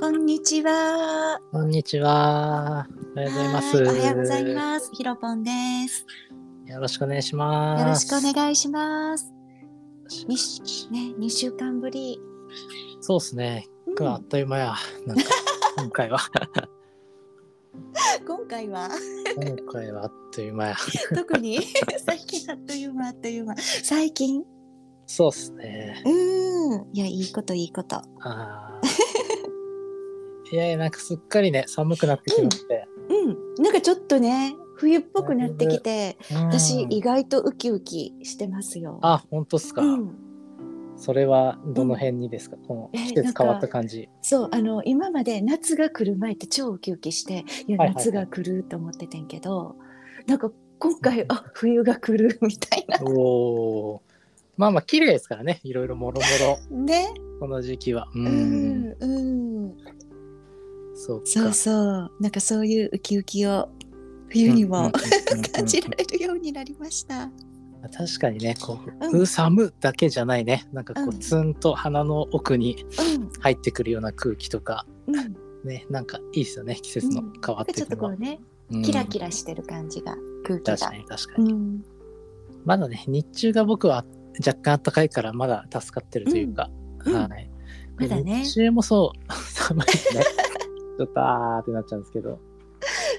[0.00, 1.40] こんにちは。
[1.50, 2.86] こんにちは。
[3.16, 3.76] おはようございます。
[3.76, 4.90] はいおはようございます。
[4.94, 5.50] ひろぽんで
[5.88, 6.06] す。
[6.66, 7.82] よろしくお願いします。
[7.82, 9.32] よろしくお願いします。
[10.90, 12.20] ね、二週間ぶり。
[13.00, 13.66] そうですね。
[13.86, 14.74] うん今日はあっという間や。
[15.06, 15.24] なんか
[15.78, 16.18] 今回は
[18.26, 18.88] 今回は？
[19.36, 20.76] 今回はあっという間や。
[21.14, 21.58] 特に？
[22.06, 23.56] 最近あっという間あっという間。
[23.56, 24.44] 最近？
[25.06, 26.02] そうですね。
[26.04, 26.88] うーん。
[26.92, 27.96] いや、いいこといいこと。
[28.20, 28.87] あー
[30.52, 32.86] いやいやなんかすっかりね寒くなってきまして。
[33.08, 33.28] う
[33.60, 33.62] ん。
[33.62, 38.98] なんかちょっとね、冬っぽくなってきて、うん私意外とウキウキしてますよ。
[39.02, 39.82] あ本当っすか。
[39.82, 40.14] うん。
[40.96, 42.56] それはどの辺にですか？
[42.66, 44.08] このえ季節変わった感じ。
[44.22, 49.76] そうあの今まで夏が来る前って超ウキウキしていや夏が来ると思っててんけど、
[50.26, 53.10] なんか今回あ冬が来るみたいなお
[53.94, 54.02] お。
[54.56, 55.60] まあまあ綺麗ですからね。
[55.62, 56.26] いろいろもろも
[56.70, 58.08] ろ ねこの時期は。
[58.14, 58.18] う。
[58.18, 59.76] うんんうん
[60.98, 61.26] そうか。
[61.26, 62.12] そうそう。
[62.20, 63.68] なんかそういうウキウキを
[64.28, 64.90] 冬にも
[65.54, 67.30] 感じられるようになりました。
[67.96, 69.20] 確かにねこう、うん。
[69.20, 70.66] う寒だけじゃないね。
[70.72, 71.18] なんかこう、うん。
[71.20, 72.84] ツンと鼻の奥に
[73.16, 73.30] うん。
[73.40, 77.32] 入ってくるような空気とかうん、ねなんかいいですよね季節のうん。
[77.44, 78.82] 変わっかちょってくるのは、とこうん。
[78.82, 80.76] キラキラしてる感じが空気が。
[80.76, 81.84] 確かに確かに、うん、
[82.64, 84.04] まだね日中が僕は
[84.44, 86.70] 若干暖かいからまだ助かってるというか、
[87.04, 87.50] はい。
[87.96, 88.44] まだね。
[88.44, 89.32] 日中もそう。
[89.32, 90.24] 寒いね
[90.98, 92.38] ちょっとあーってなっちゃうんですけど。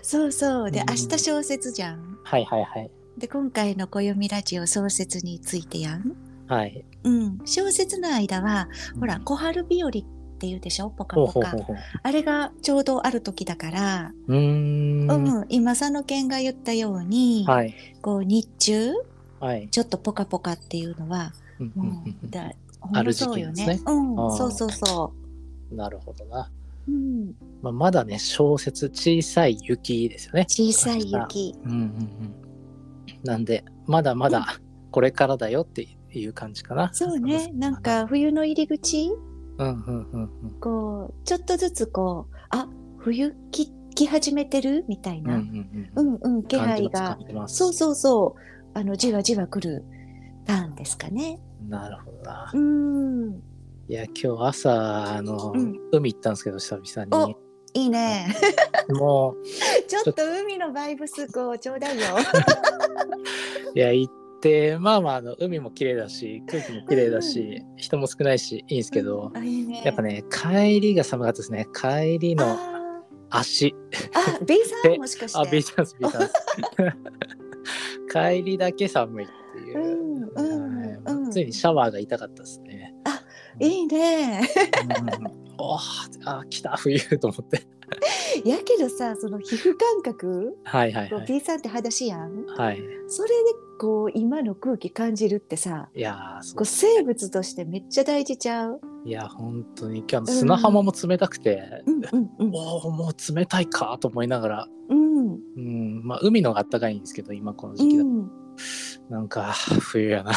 [0.04, 0.72] そうそう。
[0.72, 0.86] で、うん。
[0.90, 2.20] 明日小説じゃん。
[2.24, 2.92] はいはいはい。
[3.18, 6.16] で今回の暦ラジオ小説についてやん。
[6.48, 6.84] はい。
[7.04, 8.68] うん、小説の間は、
[9.00, 10.04] ほら、小春日和って
[10.48, 11.56] 言うでしょ、ポカポカ。
[12.02, 15.10] あれがちょうどある時だから、うーん。
[15.10, 17.76] うん、今佐野健が言ったように、はい。
[18.02, 18.94] こう日中、
[19.40, 19.70] はい。
[19.70, 22.52] ちょっとポカポカっていうのは、うんだ
[22.94, 23.82] ある時まそうよ期ですね。
[23.86, 25.14] うん、そうそうそ
[25.72, 25.74] う。
[25.74, 26.50] んなるほどな、
[26.90, 26.94] う。
[26.94, 31.56] うん、まあ、まだね小説小さい雪ですよね小さい雪。
[31.64, 32.36] うんうんうん。
[33.24, 34.46] なんで、まだまだ
[34.92, 36.90] これからだよっていう感じかな。
[36.94, 37.82] そうね、なん。
[37.82, 39.12] か冬の入り口、
[39.58, 40.60] うんうんうんうん。
[40.60, 44.86] こう、ちょっとずつこう、あ、冬来来始めてる？
[44.88, 45.38] みたいうんうな。
[45.38, 46.62] んうんうん、気うん。
[46.62, 48.78] 配がそうそうそう。
[48.78, 49.84] あの、じわじわ来る
[50.46, 51.42] ターンですかね。
[51.68, 52.58] なるほどなう。
[52.58, 53.42] ん。
[53.90, 57.36] いや、今日朝、あの、うん海行ったんですけど、久々に。
[57.74, 58.28] いいね。
[58.90, 59.36] も
[59.90, 62.06] ちょっと海のバイブスこうちょうだいよ。
[63.74, 69.82] う、 いや、行って、まあまあ、あの海も綺麗だし、空気も綺麗だし、人も少ないし、いいんですけど、あ、いいね。
[69.84, 71.68] やっぱね、帰りが寒かったですね。
[71.74, 73.70] 帰りのあ足。
[73.70, 73.74] ー
[74.14, 75.40] あ、B さんもしかして。
[75.40, 76.34] あ、ビーチャンス、ビーチャンス。
[78.38, 79.80] 帰りだけ寒いっていう。
[79.80, 82.69] うんうんはいうんついにシャワーが痛かったですね。
[83.60, 84.42] いいね。
[85.24, 85.80] うんおー
[86.26, 87.68] あ、来た、冬と思って。
[88.46, 91.26] やけどさ、その皮膚感覚、はいはいはい。
[91.28, 92.46] B さんって裸足やん。
[92.46, 92.82] はい。
[93.08, 93.36] それで
[93.78, 98.80] こう今の空気感じるってさ、いやー、そこう生物としてめっちゃ大事ちゃう？
[99.06, 102.52] ういや、本当に、今日の砂浜も冷たくて、うんうんうん。
[102.54, 108.32] おお、もう冷たいかと思いながら、うんうん、まあ、海のがあったかいんですけど、今このう時期だと、ん。
[109.10, 110.32] なんか、冬やな。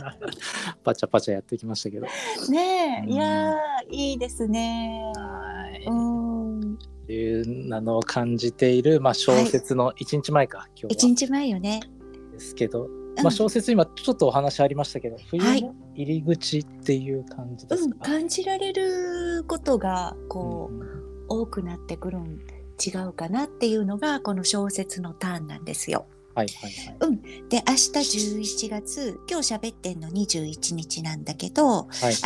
[0.84, 2.06] パチャパチャやってきましたけど。
[2.50, 3.56] ねえ、うんいやー
[3.90, 5.02] いいですね。
[5.16, 5.84] はい。
[5.86, 6.74] うん。
[6.74, 6.76] っ
[7.06, 11.80] ていうのを感じている、まあ、小説の1日前か、今日は一日前よね。
[12.32, 20.98] ですけど、うんまあ、小説今ちょっとお話ありましたけど冬はいの入り口っていう感じですうん、か、感じられることがこう、うん
[21.28, 22.40] 多くなってくるん
[22.84, 26.06] 違うかなっていうのがこの小説のターンなんですよ。
[26.38, 27.48] はいはいはい。
[27.48, 27.90] で明日
[28.66, 31.88] 11月今日喋ってんの21日なんだけどはい。
[31.90, 32.18] 明日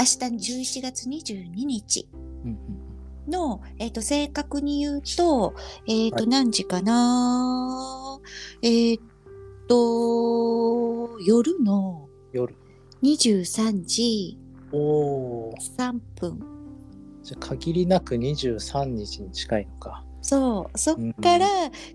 [0.59, 2.09] 11月22日
[2.45, 5.55] うんうんの、えー、と正確に言うと,、
[5.89, 6.27] えーとはい。
[6.27, 8.19] 何時かな？
[8.61, 9.00] えっ、
[9.69, 12.55] と夜の夜。
[13.03, 14.38] 23時
[14.73, 16.38] おお3分。
[17.23, 20.05] じゃあ限りなく23日に近いのか。
[20.20, 20.79] そう。
[20.79, 21.47] そっから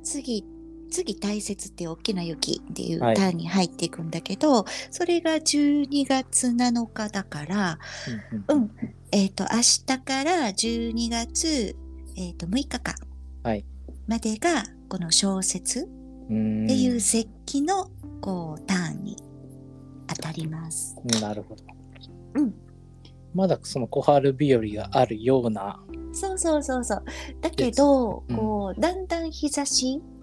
[0.03, 0.45] 次、
[0.87, 3.15] 次大雪って大きな雪っていうタはい。
[3.15, 7.79] ーンに入っていくんだけど、それが12月7日だから、
[8.49, 8.71] ううんん、
[9.11, 11.75] えっ、と、明日から12月、
[12.15, 12.95] えっ、と、6日間
[13.43, 13.65] はい。
[14.07, 15.87] までが、この小説
[16.29, 16.65] うん。
[16.65, 17.89] っていう節気の、
[18.21, 19.17] こう、ターンに
[20.07, 20.95] 当たります。
[21.03, 21.63] うんなるほど。
[22.35, 22.53] うん。
[23.33, 25.79] まだその小春日和があるような。
[26.13, 27.03] そうそうそうそう。
[27.41, 28.35] だけど、うん。
[28.35, 30.16] こう、だんだん日差しはい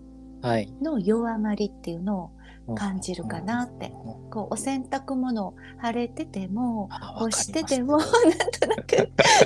[0.82, 2.31] の弱まりっていうの
[2.67, 3.93] を感じるかなって、
[4.31, 8.08] こうお洗濯物晴れててもあ干しててわも なん
[8.50, 8.96] となく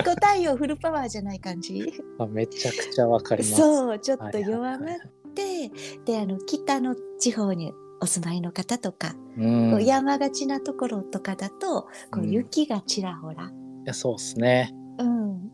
[0.04, 1.92] こう太陽フルパワーじゃない感じ。
[2.18, 3.56] あめちゃくちゃわかります。
[3.56, 4.88] そうちょっと弱まっ
[5.34, 5.70] て、
[6.04, 12.30] であの北の地方にお住まいの方とか、うん、いこう山がちなところとかだとこううん。
[12.30, 13.50] 雪がちらほら、
[13.88, 14.72] やそうですね。
[14.98, 15.50] うん、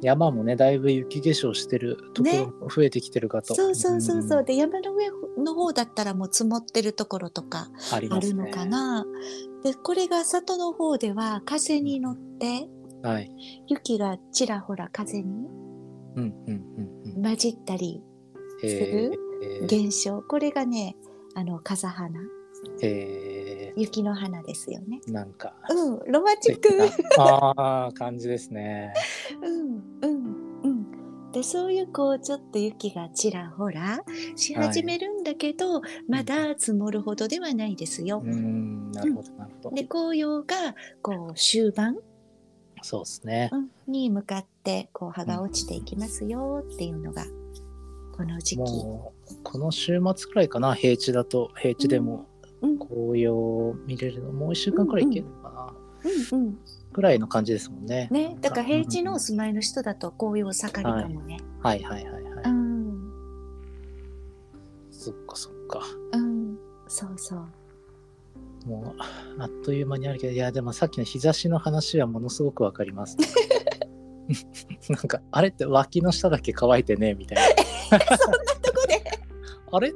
[0.00, 3.54] 山もねだいぶ雪化粧してるところも増えてきてるかと。
[3.54, 8.00] そうそうそうそう、んで山の上の方だったらもう積もってるところとかあ。
[8.00, 9.04] るのかな。
[9.64, 12.68] でこれが里の方では風に乗って
[13.02, 13.30] はい。
[13.66, 15.54] 雪がちらほら風にうん
[16.14, 17.22] うんうんうん。
[17.22, 18.02] 混じったり
[18.62, 18.70] えー
[19.42, 20.96] えー現象これがね
[21.34, 22.20] あの風花
[22.82, 25.00] え雪の花ですよね。
[25.06, 26.68] ーなんかうんロマンチック。
[27.20, 28.92] ああ感じですね。
[31.38, 31.42] うんうんうん。
[31.42, 34.00] でそういうこうちょっと雪がちらほら
[34.36, 38.28] し始めるんだけど、まだ積もるほどではないですよう。
[38.28, 39.76] んなるほどなるほど。
[39.76, 41.96] で紅葉がこう終盤、
[42.82, 43.50] そうですね。
[43.52, 47.24] うんに向かってこう葉が落ちていきますよっていうのが
[48.16, 48.58] この時期。
[48.58, 52.26] もうこの週末くらいかな平地だと平地でも
[52.60, 55.74] うん紅葉見れるのもう一週間くらいいけるのかな、
[56.32, 56.58] うんうん
[56.98, 58.08] くらいの感じですもんね。
[58.10, 61.38] ね、だから平地のお住まいの人だと紅葉盛りかもね。
[61.60, 62.24] はいはいはいはい。
[62.46, 63.12] うん
[64.90, 65.80] そっかそっか。
[66.14, 66.58] うん
[66.88, 67.46] そうそう。
[68.66, 69.02] もう
[69.40, 73.16] あっという間にあるけどいやでもさっきの日差しの話はものすごくわかります。
[74.90, 77.38] なんかあれって脇の下だけ乾いてねみたい
[77.92, 77.98] な。
[78.18, 79.04] そんなとこで
[79.70, 79.92] あれ？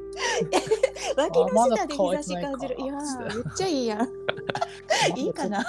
[1.17, 2.77] 脇の下で日差し感じる。
[2.79, 4.09] いやめっちゃいいやん。
[5.17, 5.65] いいかな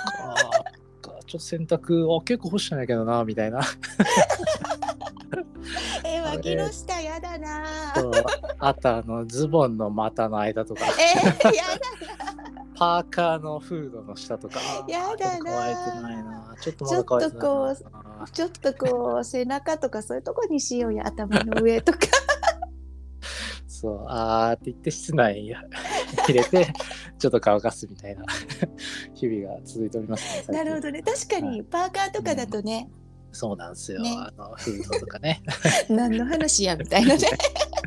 [1.34, 3.62] ちょっと洗濯あ結構干してないけどなみたいな。
[6.06, 7.66] え脇の下やだな
[8.60, 11.64] あとあのズボンの股の間とかえー、や
[12.76, 17.76] パーカーのフードの下とかやだなちょっとちょっとこだ。
[18.32, 22.00] ちょっとこう背中とかそういうとこにしようや頭の上とか。
[23.68, 26.74] そうあーって言って室内に入れて
[27.24, 28.26] ちょっと乾かすみたいな
[29.16, 31.02] 日々が続いておりますねなるほどね。
[31.02, 32.90] 確かにパーカーとかだとね、
[33.32, 34.14] そうなんですよ、ね。
[34.14, 35.42] あのフードとかね。
[35.88, 37.30] 何の話やみたいなね。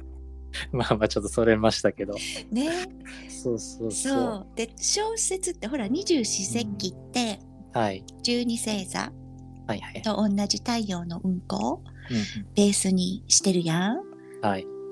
[0.73, 2.15] まあまあちょっとそれましたけど。
[2.51, 2.71] ね。
[3.29, 4.15] そうそうそう。
[4.15, 4.47] そう。
[4.57, 7.39] で小説ってほら二十四節気って
[7.75, 8.07] はい。
[8.23, 9.13] 十二星座
[9.67, 12.47] はいはい、と同じ太陽の運行をうん。
[12.55, 14.01] ベースにしてるやん。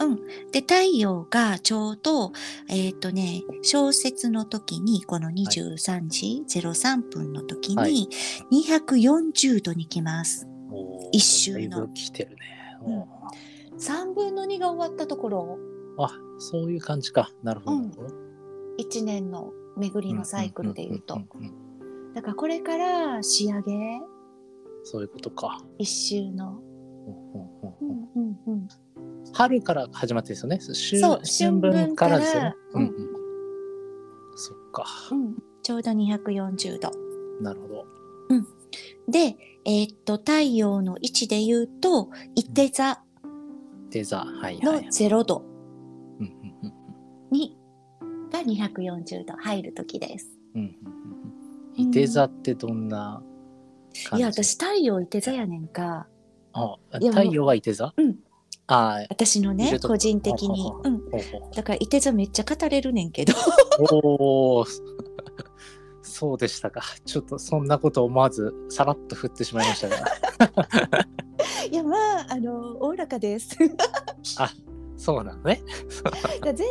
[0.01, 0.21] うん、はい
[0.53, 2.33] で太陽がちょうど
[2.69, 7.93] えっ、とね小説の時にこの23時03分の時はい。
[7.93, 8.09] に
[8.53, 10.47] 240度に来ます。
[10.71, 11.89] おー一周の。
[11.89, 12.37] 来てるね、
[12.87, 12.99] うん。
[13.01, 13.07] おー。
[13.79, 15.59] 3分の2が終わったところ？
[15.99, 17.31] あそういう感じか。
[17.43, 17.91] なるほど、うん。
[18.81, 21.21] 1年の巡りのサイクルでいうと。
[22.15, 24.01] だからこれから仕上げ？
[24.85, 26.59] そういうことか、一周の。
[27.07, 27.44] ううん
[29.35, 30.59] 春から始まってですよね。
[30.59, 32.95] 春そう春分からですよね、うんうん
[34.37, 34.85] そっか。
[35.13, 36.91] うん、ちょうど240度。
[37.41, 37.87] なるほど。
[39.09, 43.01] で、えーっと太陽の位置で言うと伊手座。
[43.91, 44.87] デザはいはいのはい。
[44.87, 45.45] 0度。
[46.19, 46.73] うんうんうん
[47.31, 47.57] に
[48.33, 49.35] が240度。
[49.37, 50.29] 入る時です。
[50.55, 50.73] うんうんうん
[51.77, 51.89] うん。
[51.89, 53.23] いて座ってどんな
[54.09, 56.09] 感じいや私太陽伊手座やねんか。
[56.53, 57.93] あ太陽はいて座？
[57.97, 58.17] うん
[58.67, 60.63] ああ私のね個人的に。
[60.63, 60.81] ほ。
[60.85, 61.11] ううん、
[61.55, 63.35] だから伊手座めっちゃ語れるねんけど。
[63.79, 64.67] おお
[66.03, 66.83] そうでしたか。
[67.05, 69.97] ちょっとそんなこと思わずさらっと振ってしまいましたが。
[71.71, 73.57] いやまああのおおらかです。
[74.39, 74.51] あ
[74.97, 75.63] そうなのね。
[76.43, 76.67] 全体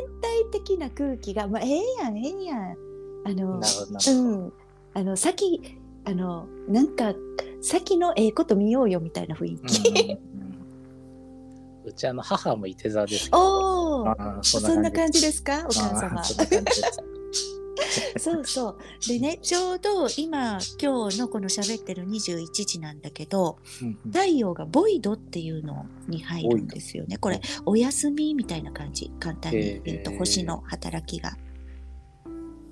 [0.51, 2.77] 的な空気が、まあ、ええやんええやん。
[3.25, 4.53] あのうん。
[4.95, 7.13] あの先あのなんか
[7.61, 10.17] 先のええこと見ようよみたいな雰囲気。
[11.85, 14.03] うちあの母もいて座ですけど。
[14.03, 15.43] おそんな感じすです。
[15.43, 16.23] かお母様。
[18.17, 18.77] そうそう。
[19.07, 23.57] でね、ちょうど今、今日のこの喋ってる21時なんだけど、
[24.05, 27.17] 太陽がボイドっていうのに入るんですよね。
[27.17, 29.11] これ、お休みみたいな感じ？
[29.19, 31.37] 簡単に言うと、星の働きが。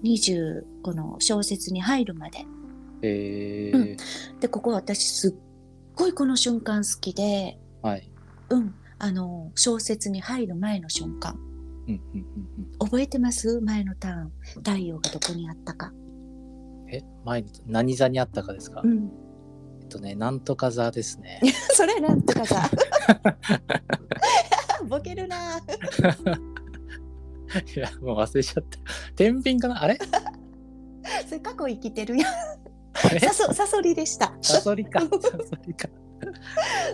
[0.04, 2.46] 20、この小説に入るまで。
[3.02, 3.82] えうん。
[3.84, 3.98] ー
[4.40, 5.34] で、ここ私すっ
[5.96, 8.12] ごいこの瞬間好きで、はい。
[8.50, 11.36] うん、あの、小説に入る前の瞬間。
[11.88, 12.26] うんうんうん
[12.80, 13.60] 覚えてます？
[13.62, 14.32] 前のターン。
[14.64, 15.92] 太陽がどこにあったか。
[15.92, 15.92] う
[16.88, 19.10] んえ前に何座にあったかですか、うん。
[19.82, 21.40] えっとねなんとか座ですね
[21.74, 22.70] それなんとかさ。
[24.88, 25.58] ボケるな。
[27.76, 28.78] いや、もう忘れちゃった。
[29.16, 29.82] 天秤かな？
[29.84, 29.98] あれ？
[31.28, 32.34] それ過去生きてるやん。
[32.34, 33.20] あれ？
[33.20, 34.34] さそ、サソリでした。
[34.42, 35.00] サソリか。
[35.02, 35.10] サソ
[35.66, 35.90] リか。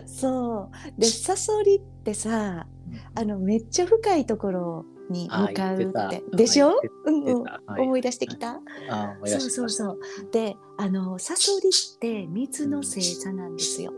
[0.06, 1.00] そう。
[1.02, 2.68] で、サソリってさ、
[3.16, 6.24] あの、めっちゃ深いところに向かうっって。
[6.36, 6.70] でしょ？
[6.70, 6.74] あ
[7.06, 7.46] うんうん。
[7.80, 8.60] 思い出してきた？
[8.90, 10.00] あ思いそうそうそう。
[10.32, 13.94] で、あの、サソリって水の星座なんですよ。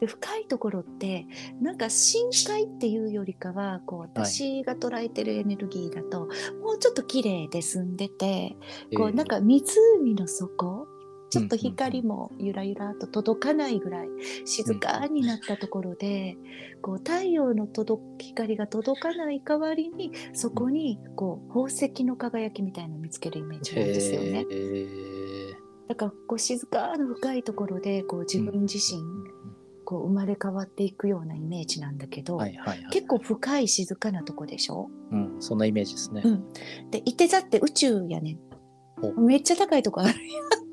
[0.00, 1.26] で深いところって
[1.60, 6.28] なんか深海っていうよりかはこう私が捉えてるエネルギーだと、
[6.62, 8.58] もうちょっと綺麗で澄んでて、こ
[8.90, 10.88] えーうなんか湖の底
[11.32, 14.08] ちょっと光もゆらゆらと届かないぐらい
[14.44, 16.36] 静かになったところで、
[16.82, 24.44] こう太陽の届光が届かない代わりにそこにこう宝石の輝きみたいなのを見つけるイメージなんですよね。
[25.88, 29.02] だからこう静かな深いところでこう自分自身、
[29.86, 32.88] こう生まれ変わっていくようなイメージなんだけど、はいはいはい。
[32.90, 36.30] 結構深い静かなとこでしょ、うん、そんなイメージですねう。
[36.30, 36.52] ん、
[36.90, 38.36] でいて座って宇宙やね
[39.16, 40.14] めっちゃ高いとこある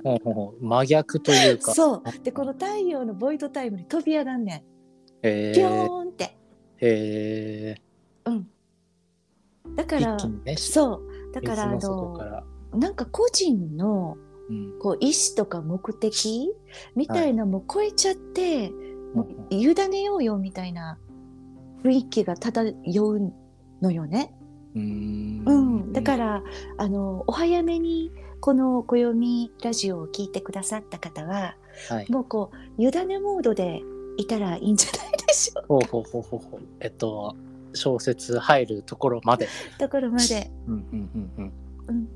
[0.03, 0.65] ほうほうほう。
[0.65, 1.74] 真逆というか。
[1.74, 2.03] そう。
[2.24, 4.63] でこの太陽のボイドタイムに飛び上がんね
[5.21, 6.38] へんピョーーンって、
[6.77, 7.75] へ
[8.25, 8.48] うん、
[9.75, 11.33] だかーらね、そう。
[11.33, 12.43] だからあ水の。
[12.74, 14.17] なんか個人の
[14.50, 14.79] うん。
[14.79, 16.50] こう意思とか目的？
[16.95, 18.69] みたいなのも超えちゃって、
[19.13, 20.98] もうんう委ねようよみたいな
[21.83, 22.74] 雰囲気が漂
[23.09, 23.33] う
[23.81, 24.33] のよね。
[24.75, 25.51] うーんう
[25.88, 26.43] ん、だから
[26.77, 31.55] あのお早めにこの暦ラジオを聞いてくださった方は
[31.88, 32.11] はい。
[32.11, 33.81] もうこう委ねモードで
[34.17, 36.61] いたらいいんじゃないでしょうほうほうほうほうほう。
[36.81, 37.35] えっと、
[37.73, 39.47] 小説入るところまで。
[39.77, 40.51] ところまで。
[40.67, 41.53] うんうんうんうん。
[41.88, 42.09] うん、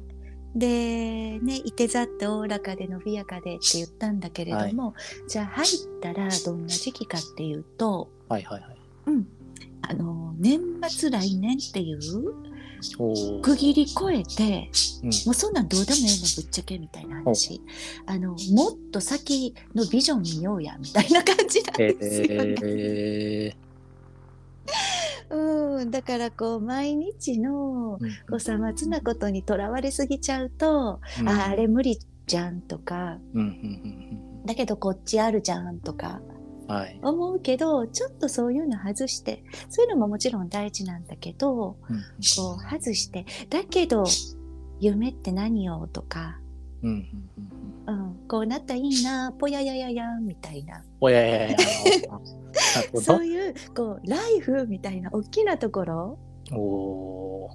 [0.56, 4.96] でねいて座っておおらかで伸びやかでって言ったんだけれども、
[5.28, 5.70] じゃあ入っ
[6.02, 8.78] たらどんな時期かっていうと、はいはいはい。
[9.08, 9.28] うん、
[9.84, 12.00] あの年末来年っていう
[13.00, 13.42] おー。
[13.42, 14.70] 区切り超えて
[15.04, 15.10] うん。
[15.26, 17.62] もうそんなんどうでもええねんぶっちゃけみたいな話。
[18.06, 22.56] あのもっと先のビジョン見ようやみたいな感じなんですよね。
[22.64, 23.56] え
[25.30, 31.30] うん、だからこう毎日のーこうさまつなことにとらわれすぎちゃうと、うん。
[31.30, 33.18] ああれ無理じゃんとか。
[33.34, 34.44] うん。
[34.46, 36.22] だけどこっちあるじゃんとか。
[37.02, 41.98] 思うけどちょっとそういうの外してそういうのももちろん大事なんだけどうん。
[42.36, 44.06] こう外してだけど
[44.80, 46.40] 夢って何よとか、
[46.82, 47.08] うん
[47.86, 50.84] うんこうなったらいいなぽややややんみたいな。
[51.02, 51.58] おややや
[53.02, 56.18] そういうこうライフみたいな大きなところ
[56.52, 57.50] を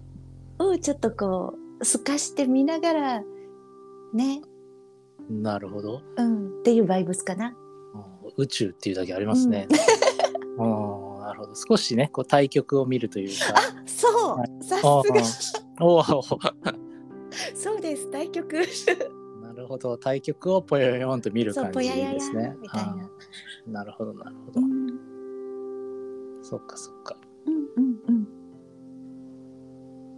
[0.81, 3.23] ちょっとこう透かしてみながら
[4.13, 4.43] ね、
[5.31, 6.03] なるほど。
[6.17, 7.55] うん、っていうバイブスかな。
[8.39, 9.67] うん宇宙っていうだけありますね。
[10.57, 11.55] うん、 なるほど。
[11.55, 13.55] 少しね、こう対極を見るというか。
[13.57, 16.53] あそうさすあがーおー
[17.55, 18.63] そうです対局
[19.43, 19.99] なるほど。
[19.99, 22.57] 対極をぽよよんと見る感じですね。
[22.61, 23.11] みたいな。
[23.67, 24.61] なるほど、なるほど。
[24.61, 24.89] うん
[26.43, 27.17] そっかそっか。
[27.47, 28.29] うんうんうん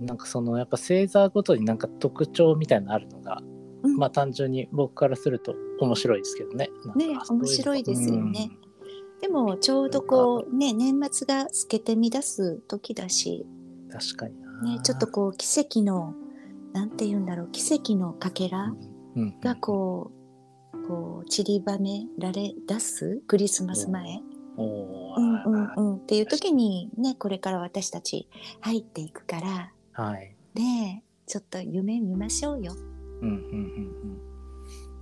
[0.06, 3.42] なんかそのやっぱ星座ごとになんか特徴みたいなのあるのが、
[3.82, 3.96] うん。
[3.96, 6.70] まあ単純に僕からすると面白いですけどね。
[6.96, 8.50] ね面白いですよね。
[9.20, 13.60] でもちょうどこうね年末が透けて乱す時だし、うん
[13.90, 14.62] 確かにな。
[14.62, 16.14] ね、ちょっとこう奇跡の
[16.72, 18.72] なんて言うんだろう奇跡のかけら
[19.16, 19.40] うん、うん。
[19.40, 20.12] がこ
[20.72, 24.20] うこう散りばめられ出すクリスマス前、
[24.56, 28.28] うんうんうん、っていう時にねこれから私たち
[28.60, 30.34] 入っていくからはい。
[30.54, 32.75] ねちょっと夢見ましょうよ。
[33.22, 33.40] うんうんうん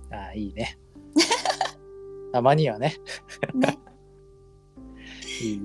[0.09, 0.13] うん。
[0.13, 0.77] ああ、いいね。
[2.33, 2.95] たまにはね。
[3.55, 3.77] ね。
[5.41, 5.59] いい。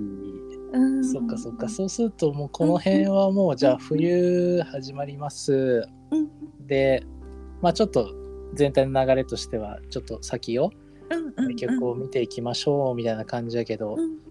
[0.73, 1.69] うんそっかそっか。
[1.69, 5.87] そうするともうこの辺はもうじゃあ冬始まります。
[6.11, 6.29] うん
[6.67, 7.05] で、
[7.61, 8.11] まあちょっと
[8.55, 10.71] 全体の流れとしてはちょっと先を
[11.57, 14.24] 曲を見ていきましょうみたいな感じだけど、うん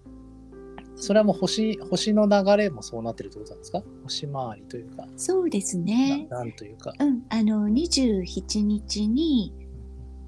[0.96, 3.82] それはもう星星の流れもそうなってるってことなんですか？
[4.04, 6.26] 星回りというか、そうですね。
[6.30, 6.92] ななんというか。
[6.98, 9.52] うん、あの27日に、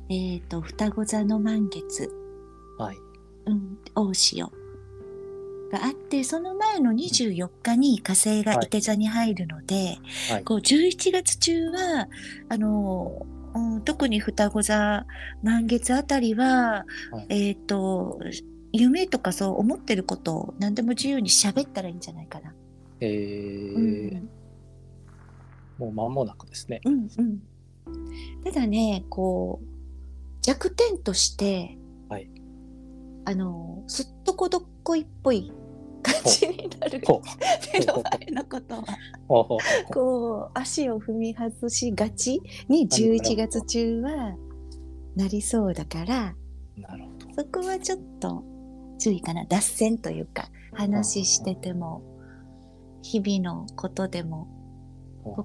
[0.09, 2.11] えっ、と双子座の満月、
[2.79, 2.97] はい。
[3.47, 4.53] うん、大潮
[5.71, 9.99] があって、その前の24日に火星がはい伊手座に入るので、
[10.31, 10.45] はい。
[10.45, 12.09] こう11月中は
[12.49, 15.07] あの、うん、特に双子座
[15.43, 18.21] 満月あたりは、はいえっ、と
[18.77, 22.55] 夢とかそう思ってることを何でも自由に喋ったらいいんじゃないかな。
[23.01, 24.29] えうーん。
[25.79, 26.81] もう間もなくですね。
[26.85, 27.43] うんうん、
[28.45, 29.67] ただねこう
[30.43, 31.77] 弱点として、
[32.09, 32.31] はい。
[33.25, 35.53] あのすっとこどっこいっぽい
[36.03, 37.01] 感ちになる
[37.75, 38.85] 目の前のことは。
[39.93, 44.37] こう足を踏み外しがちに11月中は
[45.17, 46.35] なりそうだから
[46.77, 47.43] なるほど。
[47.43, 48.45] そこはちょっと
[48.99, 52.03] 注意かな脱線というか話してても
[53.03, 54.49] 日々のことでも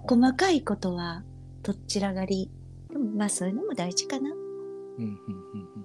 [0.07, 1.23] 細かいことは
[1.63, 2.51] とっちらがり
[2.89, 4.31] でもまあそういうのも大事かな。
[4.31, 5.17] うんうんうんう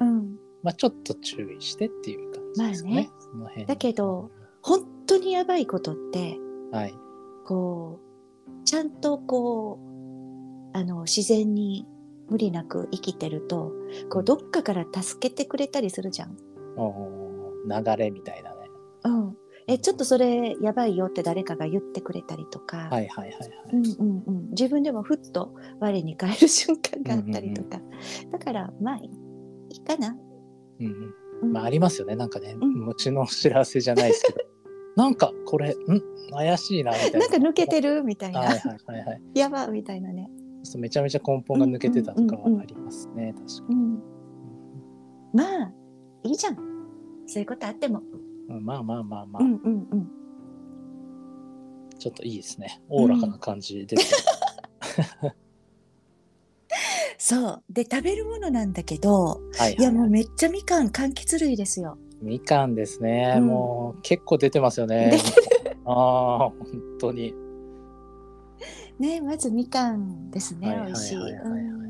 [0.01, 2.95] うんん、まあちょっと注意してっていう感じですかね。
[2.95, 4.31] まあねその辺だけど、
[4.63, 6.39] 本当にやばいことって
[6.73, 6.95] はい。
[7.45, 9.79] こうちゃんとこ
[10.75, 11.87] うあの自然に
[12.29, 13.73] 無理なく生きてると
[14.11, 16.37] こうどっかから助けてくれたりするじゃん。
[16.77, 17.26] おー
[17.67, 18.57] 流れみたいなね。
[19.05, 23.51] うん、えちょっとそれやばいよって誰かが言ってくれたりとか、はいはいはいはい。
[23.73, 27.81] うんうんうん、自分でもふっと我に返る瞬間があったりとか、
[28.31, 29.11] だからまあい
[29.71, 30.17] いかな。
[30.81, 30.93] うんうん
[31.43, 32.17] うんまあありますよね。
[32.17, 34.39] なんかね、うん餅の知らせじゃないですけど、
[34.97, 35.75] なんかこれ、ん？
[36.31, 37.19] 怪しいなみたいな。
[37.19, 39.23] なんか抜けてるみたいな、はいはいはいはい。
[39.35, 40.31] やばみたいなね。
[40.63, 43.35] そうめちゃめちゃ根本が抜けてたとかうんうんうんうんはありますね。
[43.37, 44.03] 確かうん、
[45.33, 45.73] まあ
[46.25, 46.76] いいじゃん
[47.27, 48.01] そういうことあっても。
[48.01, 48.57] に。
[48.57, 50.11] うんまあまあまあまあ、うんうんうん
[51.99, 52.83] ちょっといいですね。
[52.91, 53.97] おおらかな感じで。
[57.19, 61.97] そうで食べるものなんだけどはい、いやもうめっちゃみかん柑橘類ですよ。
[62.21, 63.37] みかんですね。
[63.39, 65.19] うんもう結構出てますよね
[65.65, 65.73] 出。
[65.87, 66.55] ああ、本
[67.01, 67.35] 当に。
[68.99, 71.17] ねまずみかんですね、はいはい美味しい。
[71.17, 71.86] はいはいはいうん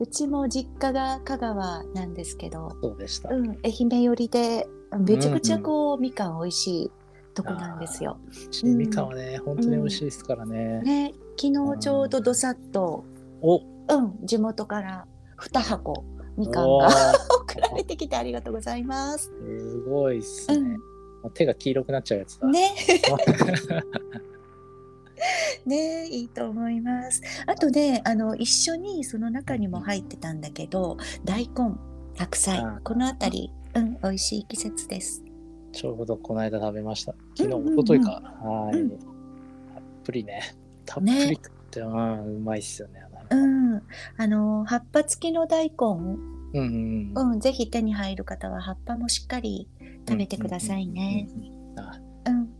[0.00, 3.28] うんうちも実家が香川なんですけど、そうでした。
[3.28, 4.66] うん、愛媛寄りで
[4.98, 6.90] めちゃくちゃこう、みかん美味しい
[7.34, 8.18] とこなんですよ。
[8.50, 10.80] ちみかんはね、本当に美味しいですからね。
[10.80, 13.04] ね昨日ちょうどどさっと、
[13.42, 13.60] おう
[14.00, 15.06] ん、地元から
[15.38, 16.02] 2箱
[16.38, 16.92] みかんおがー
[17.42, 19.24] 送られてきてありがとうございます。
[19.26, 20.78] すごいっすね。
[21.24, 22.48] うん、手が黄色くなっちゃうやつだ。
[22.48, 22.74] ね
[25.66, 27.22] ねいいと思います。
[27.46, 31.74] あとねあの一緒にその中にも入ってたんだけど大根
[32.16, 35.22] 白菜この辺り、うん、美味しい季節です。
[35.72, 37.14] ちょうどこの間食べました。
[37.36, 38.10] 昨日、うんうんうん一昨日か。
[38.42, 38.98] はい、うんたっ
[40.04, 40.42] ぷりね。
[40.84, 43.00] たっぷり食って、うん、うまいっすよね。
[43.30, 43.82] うん、
[44.16, 46.20] あの葉っぱ付きの大根、うん
[46.52, 47.32] うんうん。
[47.32, 49.68] うん、ぜひ手に入る方は葉っぱもしっかり
[50.08, 51.28] 食べてくださいね。
[51.30, 52.09] うんうんうんうん。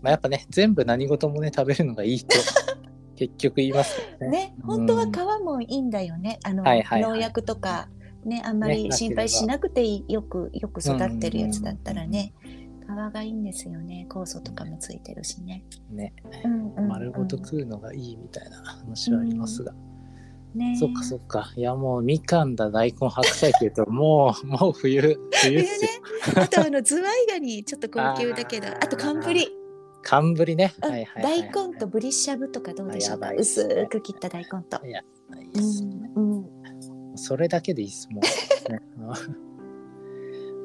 [0.03, 2.37] まあ、やっぱね、全部何事もね、食べるのがいいと
[3.17, 4.29] 結局言いますね。
[4.29, 6.39] ね、本当は皮もいいんだよね。
[6.43, 7.89] あの、はいはいはい農薬とか
[8.25, 12.35] ね、あんまりね心配しなくていいよくよく育ってるやつだったらね、
[12.83, 14.07] 皮がいいんですよね。
[14.11, 15.65] 酵素とかもついてるしね。
[15.91, 16.13] ね、
[16.45, 19.73] うんうんうん丸ごと食うのがいいみたいな話はありますが。
[20.55, 21.53] ね、そっかそっか。
[21.57, 25.01] いやもうみかんだ大根白菜っていうともう もう冬
[25.33, 25.91] 冬っすよ。
[26.43, 29.60] あとあのズワイガニちょっと高級だけど、 あと寒ぶり。
[30.03, 30.75] 寒ぶりね。
[30.83, 33.31] うんはいはいはいはい大根とぶりしゃぶとかどうでしょうか？
[33.31, 34.87] ね薄く切った大根と。
[34.87, 36.21] いやいいっうすんう
[37.15, 38.21] んそれだけでいいっすも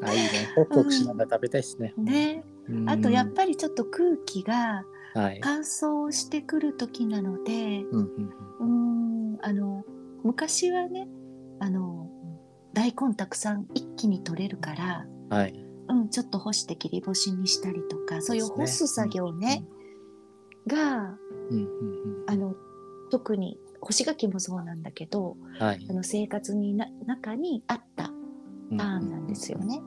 [0.03, 0.29] あいいね。
[0.55, 1.93] ホクホクしながら食べたいっすね。
[1.97, 5.39] ね、うんあとやっぱりちょっと空気がはい。
[5.41, 8.09] 乾燥してくる時なので、うん
[8.59, 8.65] う
[9.35, 9.83] んあの
[10.23, 11.07] 昔はね
[11.59, 12.09] あの
[12.73, 15.64] 大根たくさん一気に取れるから、うんはい。
[16.19, 19.65] うん、ちょっと干して切り干しにしたりとかそういう干す作業ね
[20.67, 21.17] が
[21.51, 21.67] うんうん
[22.27, 22.55] あの
[23.11, 25.63] 特に干し柿もそうなんだけどうん。
[25.63, 25.93] はいあ。
[25.93, 28.11] の生活にな中にあった
[28.71, 29.79] うんパーンなんですよね。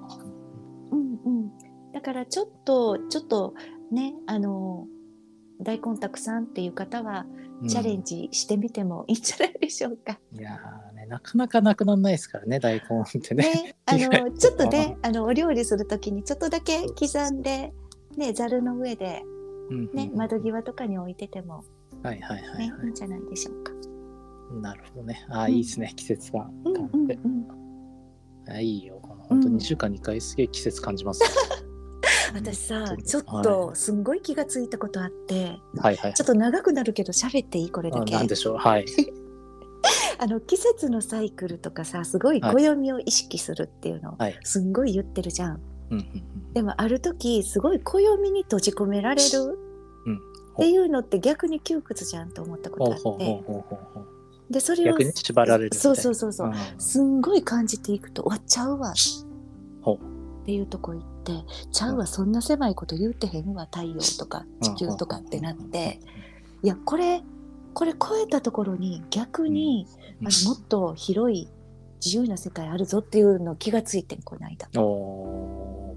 [0.92, 1.50] うんうん、
[1.92, 3.54] だからちょっとちょっと
[3.90, 4.86] ねあの
[5.60, 7.26] 大根たくさんっていう方は
[7.68, 10.20] チャレンジしてみてもいいんじゃないでしょうか。
[10.32, 12.81] いやーね、なかなかなくならないですからね、大根
[13.18, 13.44] ってね。
[13.44, 17.73] ね、あの ちょっとねあのお料理するときにちょっとだけ刻んで
[18.16, 19.23] ねざるの上で
[19.71, 21.64] うんうんね窓際とかに置いてても
[22.03, 23.73] はいはいはい、ね、、はいいんじゃないでしょうか。
[23.73, 24.61] い。
[24.61, 25.27] なるほどね。
[25.31, 27.14] ああ、うんいいですね、季節感うん感じて。
[27.25, 28.51] うんうん。
[28.51, 28.99] あいいよ。
[29.03, 31.29] この本当うん2週間に1回すげえ季節感じますよ。
[32.35, 36.14] 私さうんちょっとすんごい気がついたことあってはいはい。
[36.14, 37.71] ちょっと長くなるけど喋っていい？
[37.71, 38.57] これだけあなんでしょう。
[38.57, 38.85] はい。
[40.18, 42.54] あの季節のサイクルとかさすごいはい。
[42.54, 44.38] 暦を意識するっていうのをはい。
[44.42, 45.61] すんごい言ってるじゃん。
[46.52, 49.59] でもある時すごい暦に閉じ込められる
[50.07, 50.16] うん。
[50.16, 50.18] っ
[50.59, 53.42] ていうのって逆に窮屈じゃんと思ったことあって。
[54.50, 56.00] でそれを逆に縛られるそうな。
[56.02, 56.50] そうそうそうう。
[56.50, 56.54] ん。
[56.78, 58.92] すんごい感じていくと終わっちゃうわ。
[58.92, 58.94] っ
[60.48, 61.33] ていうとこ行って
[61.72, 66.00] ちゃうわそんな狭いこと言うてへんわ太陽とか地球とかってなって。
[66.62, 67.22] いやこれ
[67.78, 69.86] これ超えたところに逆に
[70.20, 70.26] うん。
[70.26, 71.46] あのもっと広い
[72.04, 74.68] 自由な世界あるぞっていうの気がついてんこの間。
[74.82, 75.94] お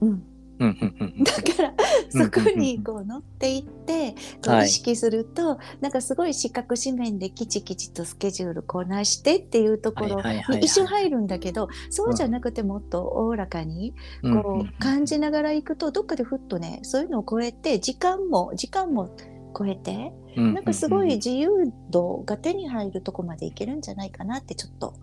[0.00, 0.22] うん、うん
[0.58, 1.22] うんうん。
[1.22, 1.72] だから
[2.10, 4.62] そこにこう乗っていってこはい。
[4.62, 10.56] う意識すると、なんかすごい四角四面できちきちとスケジュールこなしてっていうところはいはいはいはい。
[10.60, 14.42] に一瞬入るんだけどそうじゃなくてもっとおおらかにうん。
[14.42, 19.14] こう感じながら行くとどっかでふっとねそういうのを超えて時間も時間も
[19.58, 21.50] 超えてうんなんかすごい自由
[21.90, 24.94] 度が手に入るとこまでいけるんじゃないかなってちょっと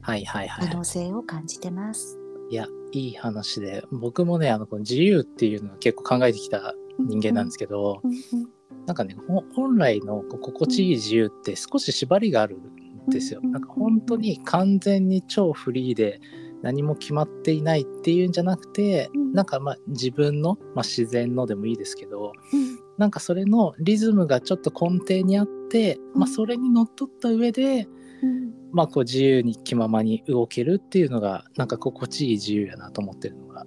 [0.00, 0.68] はいはいはい。
[0.68, 2.18] 可能性を感じてます。
[2.54, 8.14] いやいい話で僕もねあのこの自由っていうのは結構考えてきた人間なんですけど、うんう
[8.44, 8.48] ん
[8.86, 12.58] なんかねほ本来の心地いい自由って少し縛りがある
[13.06, 13.40] んですよ。
[13.42, 13.52] うん。
[13.52, 16.20] なんか本当に完全に超フリーで
[16.60, 19.32] 何も決まっていないっていうんじゃなくて、うん。
[19.32, 22.78] なんかまあ自分の、まあ、自然のでもいいですけどうん。
[22.98, 27.88] なんかそれのリズムがちょっと根底にあって、まあ、それにのっとった上で、
[28.22, 33.64] うんまあ、こう自由に気ままに動けるっていうのがなんか心地いい自由やなと思ってるのが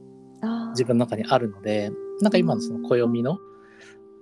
[0.72, 3.40] 自分の中にあるのでなんか今のその暦の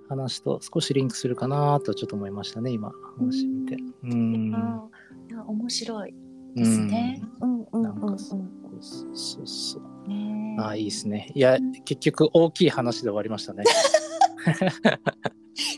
[0.08, 3.76] 話と少しリンクするかなとちょっと思いましたね今話して。
[4.04, 4.50] うん
[5.28, 6.14] いや面白い
[6.54, 7.20] ですね。
[7.40, 8.40] うんうんうんなんうんかそう
[8.80, 11.32] そうそうそうねああいいですね。
[11.34, 13.64] いやうん結局大きい話で終わりましたね。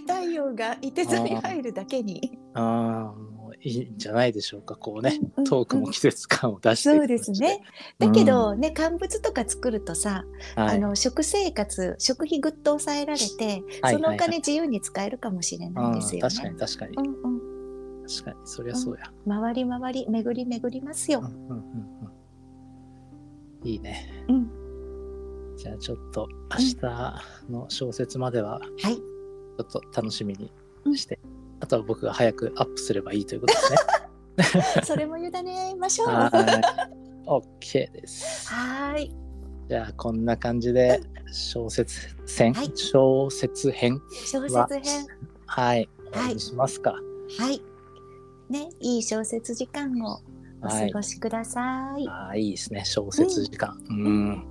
[0.07, 2.39] 太陽がいて座に入るだけに。
[2.55, 3.28] ああ
[3.61, 7.61] いいんじゃないでしょうかこうねうんトークも季節感を出してそうですね。
[7.99, 10.77] だけどね、乾物とか作るとさ、はい。
[10.77, 16.51] あの食生活、食費ぐっと抑えられて、はいそのお金自由に使えるかもしれないですようん確かね。
[16.51, 16.97] に確かに。
[16.97, 18.37] うんうん、確かに。
[18.45, 19.11] そりゃそうや。
[19.27, 21.21] 回り回り巡り巡りますよ。
[21.21, 21.27] うん。
[21.27, 21.59] うんうん
[23.63, 23.69] うん。
[23.69, 24.25] いいね。
[24.29, 28.97] うん、じゃあちょっと明日の小説までははい。
[28.97, 30.35] ちょっと楽しみ
[30.85, 31.19] にして、
[31.61, 34.63] あとは僕が早くアップすればいいということですね。
[34.85, 36.09] それも委ねましょう。
[36.09, 36.31] は。
[36.31, 36.99] はい
[37.31, 38.51] オッケーです。
[38.51, 39.15] ーい。
[39.69, 40.99] じゃあこんな感じで
[41.31, 45.07] 小説編、はい小説編小説編。
[45.47, 46.93] はい終わりにしますか。
[46.93, 47.63] はい。
[48.49, 50.21] ね、いい小説時間を
[50.63, 50.91] おはい。
[50.91, 52.09] 過ごしください。
[52.09, 53.79] ああいいですね小説時間。
[53.91, 54.47] うん。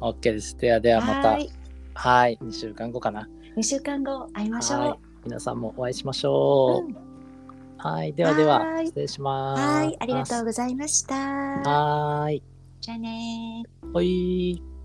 [0.00, 0.56] オッケーです。
[0.56, 1.48] ではではまたはい。
[1.94, 3.28] はい2週間後かな。
[3.56, 5.07] 2週間後会いましょう。
[5.28, 5.34] はい。
[5.34, 6.86] 皆さんもお会いしましょう。
[6.86, 7.08] うん
[7.80, 8.12] はい。
[8.12, 9.62] ではでははい失礼します。
[9.62, 11.14] はい、ありがとうございました。
[11.14, 12.42] はーい。
[12.80, 13.92] じゃあねー。
[13.92, 14.77] ほいー。